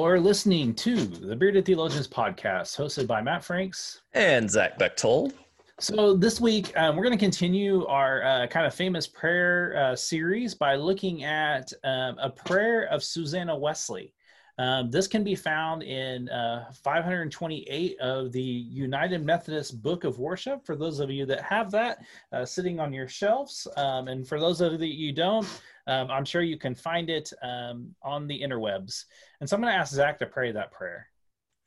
[0.00, 5.34] You're listening to the Bearded Theologians podcast, hosted by Matt Franks and Zach Bechtold.
[5.78, 9.94] So this week um, we're going to continue our uh, kind of famous prayer uh,
[9.94, 14.14] series by looking at um, a prayer of Susanna Wesley.
[14.58, 20.66] Um, this can be found in uh, 528 of the United Methodist Book of Worship.
[20.66, 21.98] For those of you that have that
[22.32, 25.46] uh, sitting on your shelves, um, and for those of you that you don't,
[25.90, 29.04] um, I'm sure you can find it um, on the interwebs.
[29.40, 31.06] And so I'm going to ask Zach to pray that prayer.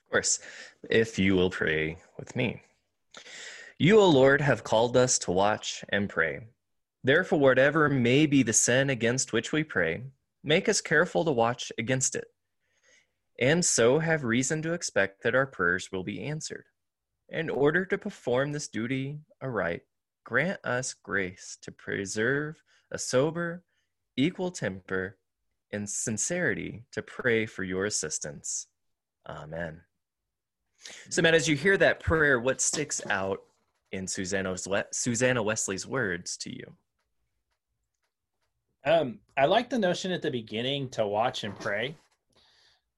[0.08, 0.40] Of course,
[0.90, 2.62] if you will pray with me.
[3.78, 6.42] You, O Lord, have called us to watch and pray.
[7.04, 10.04] Therefore, whatever may be the sin against which we pray,
[10.44, 12.26] make us careful to watch against it
[13.40, 16.66] and so have reason to expect that our prayers will be answered.
[17.30, 19.82] In order to perform this duty aright,
[20.24, 23.64] grant us grace to preserve a sober,
[24.18, 25.18] equal temper,
[25.72, 28.68] and sincerity to pray for your assistance.
[29.28, 29.82] Amen.
[31.10, 33.42] So, man, as you hear that prayer, what sticks out
[33.92, 36.74] in Susanna Wesley's words to you?
[38.86, 41.96] Um, I like the notion at the beginning to watch and pray.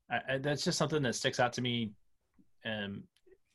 [0.09, 1.91] I, that's just something that sticks out to me
[2.65, 3.03] um,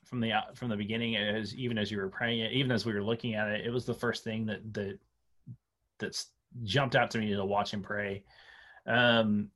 [0.05, 2.93] from the from the beginning as even as you were praying it even as we
[2.93, 4.99] were looking at it it was the first thing that that
[6.01, 6.27] that's
[6.65, 8.25] jumped out to me to watch and pray
[8.87, 9.51] um,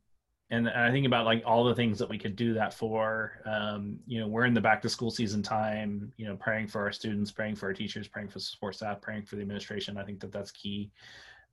[0.50, 3.40] and I think about like all the things that we could do that for.
[3.46, 6.12] Um, you know, we're in the back to school season time.
[6.16, 9.24] You know, praying for our students, praying for our teachers, praying for support staff, praying
[9.24, 9.96] for the administration.
[9.96, 10.92] I think that that's key.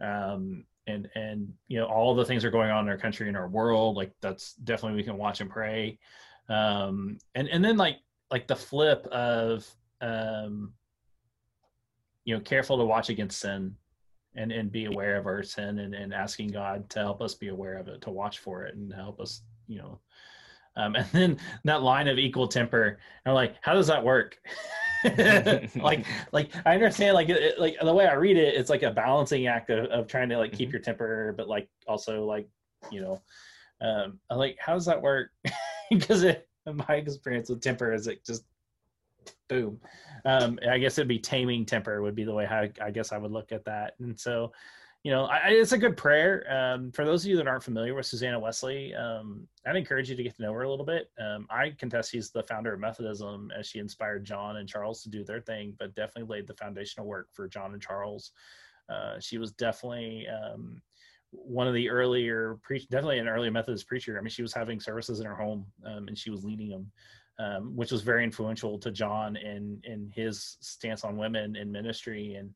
[0.02, 3.38] Um, and and you know all the things are going on in our country and
[3.38, 6.00] our world like that's definitely we can watch and pray
[6.50, 7.98] um and and then like
[8.32, 9.64] like the flip of
[10.02, 10.74] um
[12.26, 13.76] you know careful to watch against sin
[14.36, 17.50] and and be aware of our sin and, and asking god to help us be
[17.50, 20.00] aware of it to watch for it and help us you know.
[20.76, 24.38] Um and then that line of equal temper i'm like how does that work?
[25.82, 28.92] Like like i understand like it, like the way i read it it's like a
[28.92, 30.74] balancing act of, of trying to like keep mm-hmm.
[30.74, 32.48] your temper but like also like
[32.92, 33.20] you know
[33.82, 35.32] um I'm like how does that work?
[35.90, 36.38] Because in
[36.88, 38.44] my experience with temper is it just
[39.50, 39.80] boom
[40.26, 43.18] um i guess it'd be taming temper would be the way I, I guess i
[43.18, 44.52] would look at that and so
[45.04, 46.46] you know, I, it's a good prayer.
[46.50, 50.16] Um, for those of you that aren't familiar with Susanna Wesley, um, I'd encourage you
[50.16, 51.10] to get to know her a little bit.
[51.20, 55.10] Um, I contest she's the founder of Methodism as she inspired John and Charles to
[55.10, 58.32] do their thing, but definitely laid the foundational work for John and Charles.
[58.90, 60.80] Uh, she was definitely um,
[61.32, 64.20] one of the earlier, definitely an early Methodist preacher.
[64.20, 66.92] I mean, she was having services in her home um, and she was leading them.
[67.42, 72.36] Um, which was very influential to John in in his stance on women in ministry
[72.36, 72.54] and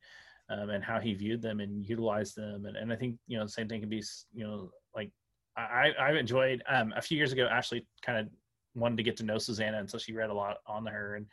[0.50, 2.66] um, and how he viewed them and utilized them.
[2.66, 4.03] And, and I think, you know, the same thing can be,
[4.34, 5.09] you know, like
[5.57, 8.28] I, I've enjoyed um, a few years ago, Ashley kind of
[8.75, 9.79] wanted to get to know Susanna.
[9.79, 11.25] And so she read a lot on her and,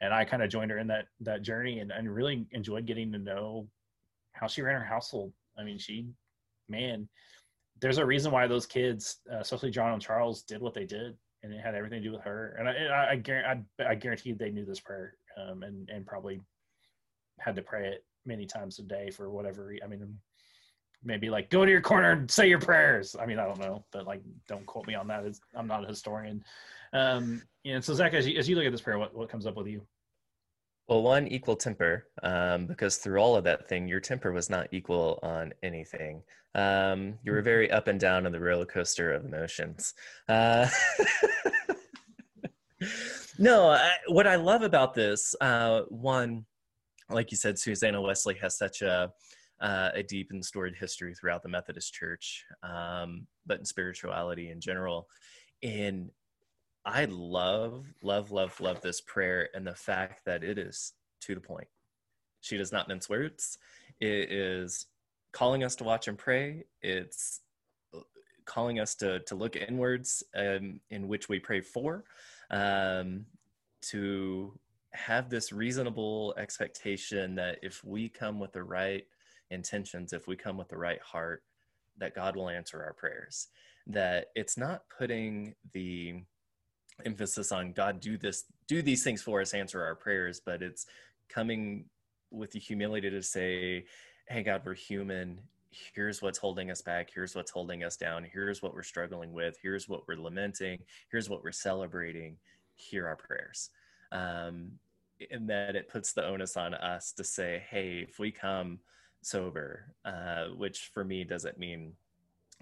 [0.00, 3.12] and I kind of joined her in that, that journey and, and really enjoyed getting
[3.12, 3.68] to know
[4.32, 5.32] how she ran her household.
[5.56, 6.08] I mean, she,
[6.68, 7.08] man,
[7.80, 11.14] there's a reason why those kids, uh, especially John and Charles, did what they did,
[11.42, 12.56] and it had everything to do with her.
[12.58, 16.40] And I, I, I, I guarantee they knew this prayer, um, and and probably
[17.38, 19.74] had to pray it many times a day for whatever.
[19.84, 20.18] I mean,
[21.04, 23.14] maybe like go to your corner and say your prayers.
[23.18, 25.24] I mean, I don't know, but like, don't quote me on that.
[25.24, 26.42] It's, I'm not a historian.
[26.92, 29.46] Um, and so Zach, as you, as you look at this prayer, what, what comes
[29.46, 29.82] up with you?
[30.88, 34.68] Well, one equal temper, um, because through all of that thing, your temper was not
[34.70, 36.22] equal on anything.
[36.54, 39.94] Um, you were very up and down on the roller coaster of emotions.
[40.28, 40.68] Uh,
[43.38, 46.46] no, I, what I love about this, uh, one,
[47.10, 49.12] like you said, Susanna Wesley has such a
[49.60, 54.60] uh, a deep and storied history throughout the Methodist Church, um, but in spirituality in
[54.60, 55.08] general.
[55.62, 56.10] And
[56.86, 60.92] I love, love, love, love this prayer and the fact that it is
[61.22, 61.66] to the point.
[62.40, 63.58] She does not mince words.
[64.00, 64.86] It is
[65.32, 66.62] calling us to watch and pray.
[66.82, 67.40] It's
[67.92, 67.98] uh,
[68.44, 72.04] calling us to to look inwards um, in which we pray for,
[72.52, 73.26] um,
[73.82, 74.56] to
[74.92, 79.04] have this reasonable expectation that if we come with the right
[79.50, 81.42] intentions, if we come with the right heart,
[81.98, 83.48] that God will answer our prayers.
[83.88, 86.22] That it's not putting the
[87.04, 90.86] emphasis on God do this, do these things for us, answer our prayers, but it's
[91.28, 91.84] coming
[92.30, 93.84] with the humility to say,
[94.28, 95.40] hey, God, we're human.
[95.70, 97.10] Here's what's holding us back.
[97.14, 98.26] Here's what's holding us down.
[98.30, 99.56] Here's what we're struggling with.
[99.62, 100.78] Here's what we're lamenting.
[101.10, 102.36] Here's what we're celebrating.
[102.74, 103.70] Hear our prayers.
[104.12, 104.72] Um,
[105.30, 108.80] and that it puts the onus on us to say, hey, if we come
[109.22, 111.92] sober, uh, which for me doesn't mean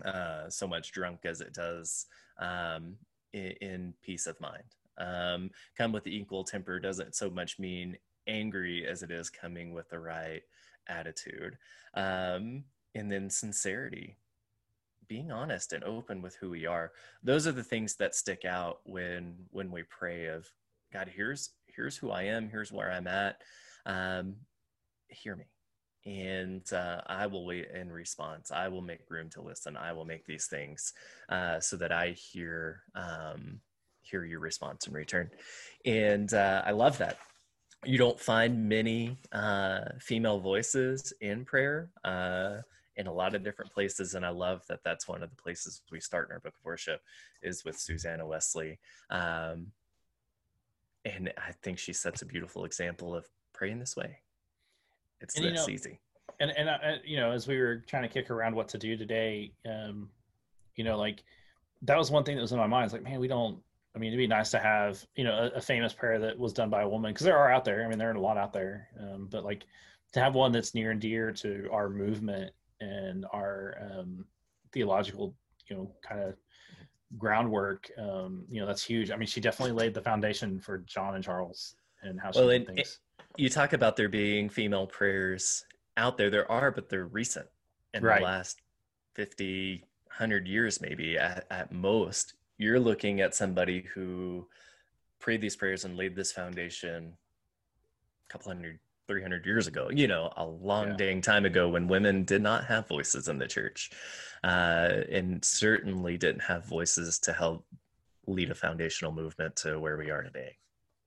[0.04, 2.06] uh, so much drunk as it does
[2.38, 2.94] um,
[3.34, 4.64] in, in, peace of mind.
[4.96, 9.74] Um, come with the equal temper doesn't so much mean angry as it is coming
[9.74, 10.42] with the right
[10.88, 11.58] attitude.
[11.94, 12.64] Um,
[12.94, 14.16] and then sincerity,
[15.08, 16.92] being honest and open with who we are.
[17.22, 20.48] Those are the things that stick out when when we pray of
[20.92, 23.42] God, here's here's who I am, here's where I'm at.
[23.84, 24.36] Um,
[25.08, 25.44] hear me.
[26.06, 28.50] And uh, I will wait in response.
[28.50, 29.76] I will make room to listen.
[29.76, 30.92] I will make these things
[31.30, 33.60] uh, so that I hear um,
[34.02, 35.30] hear your response in return.
[35.86, 37.16] And uh, I love that
[37.86, 42.58] you don't find many uh, female voices in prayer uh,
[42.96, 45.82] in a lot of different places and i love that that's one of the places
[45.90, 47.00] we start in our book of worship
[47.42, 48.78] is with susanna wesley
[49.10, 49.66] um,
[51.04, 54.18] and i think she sets a beautiful example of praying this way
[55.24, 56.00] it's and, this you know, easy
[56.40, 58.96] and and uh, you know as we were trying to kick around what to do
[58.96, 60.08] today um,
[60.76, 61.24] you know like
[61.82, 63.58] that was one thing that was in my mind it's like man we don't
[63.94, 66.52] I mean, it'd be nice to have, you know, a, a famous prayer that was
[66.52, 67.84] done by a woman because there are out there.
[67.84, 69.66] I mean, there are a lot out there, um, but like
[70.12, 74.24] to have one that's near and dear to our movement and our um,
[74.72, 75.34] theological,
[75.68, 76.34] you know, kind of
[77.18, 79.12] groundwork, um, you know, that's huge.
[79.12, 82.50] I mean, she definitely laid the foundation for John and Charles and how she well,
[82.50, 83.00] and things.
[83.36, 85.64] you talk about there being female prayers
[85.96, 86.30] out there.
[86.30, 87.46] There are, but they're recent
[87.92, 88.20] in right.
[88.20, 88.60] the last
[89.14, 94.46] 50, 100 years, maybe at, at most you're looking at somebody who
[95.18, 97.12] prayed these prayers and laid this foundation
[98.28, 100.96] a couple hundred 300 years ago you know a long yeah.
[100.96, 103.90] dang time ago when women did not have voices in the church
[104.42, 107.66] uh, and certainly didn't have voices to help
[108.26, 110.56] lead a foundational movement to where we are today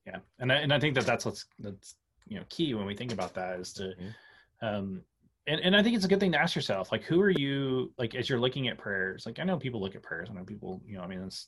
[0.08, 1.96] yeah and I, and I think that that's what's that's
[2.28, 4.66] you know key when we think about that is to mm-hmm.
[4.66, 5.04] um
[5.48, 7.94] and, and I think it's a good thing to ask yourself, like, who are you,
[7.98, 10.44] like, as you're looking at prayers, like, I know people look at prayers, I know
[10.44, 11.48] people, you know, I mean, it's,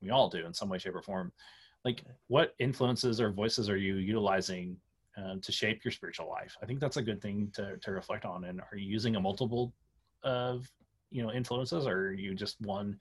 [0.00, 1.30] we all do in some way, shape or form.
[1.84, 4.78] Like, what influences or voices are you utilizing
[5.18, 6.56] uh, to shape your spiritual life?
[6.62, 8.44] I think that's a good thing to, to reflect on.
[8.44, 9.74] And are you using a multiple
[10.22, 10.70] of,
[11.10, 12.98] you know, influences or are you just one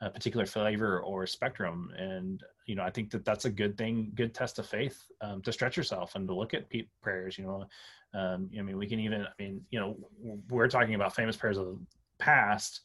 [0.00, 1.92] uh, particular flavor or spectrum?
[1.96, 5.42] And, you know, I think that that's a good thing, good test of faith um,
[5.42, 7.66] to stretch yourself and to look at pe- prayers, you know,
[8.12, 9.96] um, I mean, we can even, I mean, you know,
[10.48, 11.78] we're talking about famous prayers of the
[12.18, 12.80] past.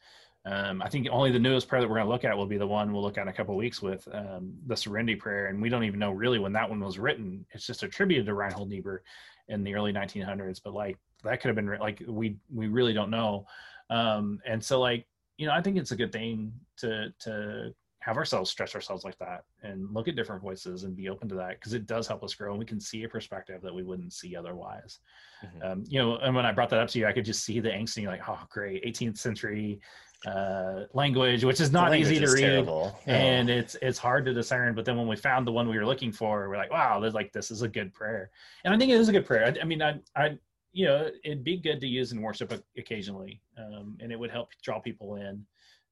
[0.46, 2.60] Um, I think only the newest prayer that we're going to look at will be
[2.60, 5.60] the one we'll look at in a couple weeks with um, the Serenity Prayer, and
[5.60, 7.44] we don't even know really when that one was written.
[7.52, 9.02] It's just attributed to Reinhold Niebuhr
[9.48, 13.10] in the early 1900s, but like that could have been like we we really don't
[13.10, 13.48] know.
[13.90, 18.18] Um, and so like you know, I think it's a good thing to to have
[18.18, 21.60] ourselves stretch ourselves like that and look at different voices and be open to that
[21.60, 24.14] because it does help us grow and we can see a perspective that we wouldn't
[24.14, 25.00] see otherwise.
[25.44, 25.64] Mm-hmm.
[25.64, 27.60] Um, you know, and when I brought that up to you, I could just see
[27.60, 29.80] the angst and you're like, oh, great, 18th century
[30.28, 32.68] uh, language, which is not easy to read,
[33.06, 34.74] and it's it's hard to discern.
[34.74, 37.14] But then when we found the one we were looking for, we're like, wow, there's
[37.14, 38.32] like this is a good prayer,
[38.64, 39.46] and I think it is a good prayer.
[39.46, 40.38] I, I mean, I, I,
[40.76, 44.50] you know, it'd be good to use in worship occasionally, um, and it would help
[44.62, 45.46] draw people in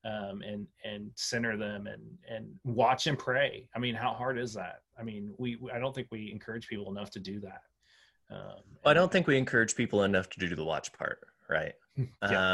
[0.04, 3.66] um, and and center them and and watch and pray.
[3.74, 4.82] I mean, how hard is that?
[5.00, 7.62] I mean, we I don't think we encourage people enough to do that.
[8.30, 11.76] Um, I don't think we encourage people enough to do the watch part, right?
[11.96, 12.08] yeah.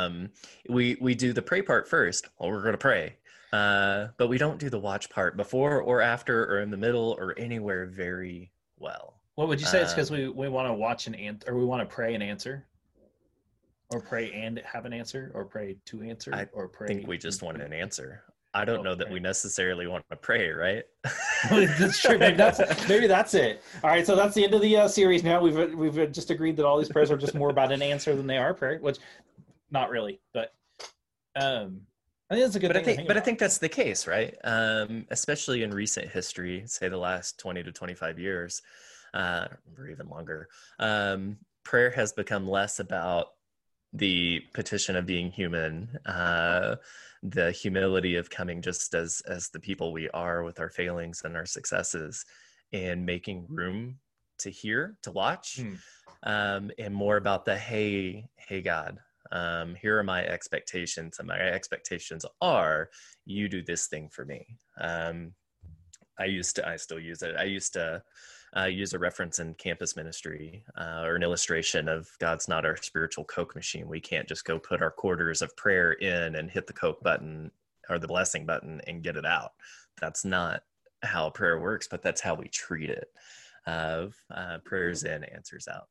[0.03, 0.29] Um,
[0.69, 2.29] we we do the pray part first.
[2.37, 3.15] Well, we're going to pray,
[3.53, 7.17] uh, but we don't do the watch part before or after or in the middle
[7.19, 9.18] or anywhere very well.
[9.39, 9.81] What would you say?
[9.81, 12.13] it's because um, we we want to watch an answer, or we want to pray
[12.13, 12.67] and answer?
[13.89, 15.31] Or pray and have an answer?
[15.33, 16.35] Or pray to answer?
[16.35, 18.23] I or pray I think we just want an answer?
[18.55, 20.83] i don't oh, know that we necessarily want to pray right?
[21.49, 22.17] That's true.
[22.17, 23.61] Maybe that's maybe that's it.
[23.81, 25.23] All right so that's the end of the uh, series.
[25.23, 28.15] Now we've we've just agreed that all these prayers are just more about an answer
[28.15, 28.97] than they are prayer which
[29.71, 30.53] not really but
[31.39, 31.79] um
[32.29, 34.35] I think that's a good but I think, but I think that's the case, right?
[34.43, 38.61] Um, especially in recent history, say the last 20 to 25 years,
[39.13, 39.47] uh,
[39.77, 40.49] or even longer,
[40.79, 43.27] um, prayer has become less about
[43.93, 46.75] the petition of being human, uh,
[47.23, 51.35] the humility of coming just as as the people we are with our failings and
[51.35, 52.25] our successes,
[52.71, 53.97] and making room
[54.37, 55.77] to hear, to watch, mm.
[56.23, 58.99] um, and more about the hey, hey God,
[59.31, 62.89] um, here are my expectations, and my expectations are
[63.25, 64.45] you do this thing for me.
[64.79, 65.33] Um,
[66.19, 67.35] I used to, I still use it.
[67.37, 68.03] I used to
[68.57, 72.77] uh, use a reference in campus ministry uh, or an illustration of God's not our
[72.77, 73.87] spiritual Coke machine.
[73.87, 77.51] We can't just go put our quarters of prayer in and hit the Coke button
[77.89, 79.51] or the blessing button and get it out.
[79.99, 80.63] That's not
[81.03, 83.09] how prayer works, but that's how we treat it.
[83.67, 85.89] Of uh, prayers in, answers out.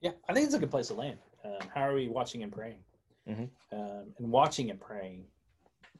[0.00, 1.18] Yeah, I think it's a good place to land.
[1.44, 2.82] Um, how are we watching and praying?
[3.28, 3.48] Mhm.
[3.70, 5.24] Um, and watching and praying,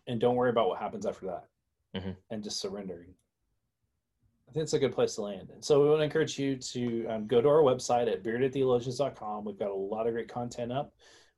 [0.09, 1.49] and don't worry about what happens after that,
[1.95, 2.17] Mhm.
[2.31, 3.15] and just surrendering.
[4.49, 5.51] I think it's a good place to land.
[5.51, 9.45] And so we want to encourage you to um, go to our website at beardedtheologians.com.
[9.45, 10.93] We've got a lot of great content up.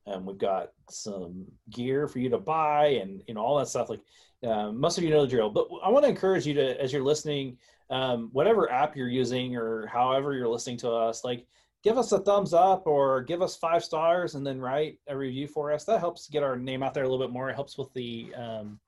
[0.07, 3.89] Um, we've got some gear for you to buy and you know all that stuff.
[3.89, 4.01] Like
[4.45, 6.93] um, most of you know the drill, but I want to encourage you to, as
[6.93, 7.57] you're listening,
[7.89, 11.47] um, whatever app you're using or however you're listening to us, like
[11.83, 15.47] give us a thumbs up or give us five stars and then write a review
[15.47, 15.85] for us.
[15.85, 17.49] That helps get our name out there a little bit more.
[17.49, 18.79] It helps with the um,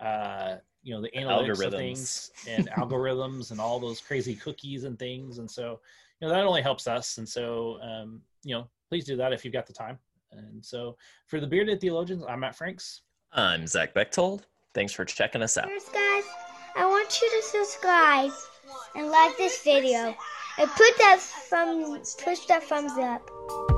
[0.00, 4.98] uh, you know the analytics of things and algorithms and all those crazy cookies and
[4.98, 5.38] things.
[5.38, 5.80] And so
[6.20, 7.18] you know that only helps us.
[7.18, 9.98] And so um, you know please do that if you've got the time.
[10.32, 13.02] And so for the bearded theologians, I'm Matt Franks.
[13.32, 14.46] I'm Zach Bechtold.
[14.74, 15.68] Thanks for checking us out.
[15.68, 16.24] First, guys,
[16.76, 18.30] I want you to subscribe
[18.94, 20.14] and like this video
[20.58, 23.77] and put that thumb, push that thumbs up.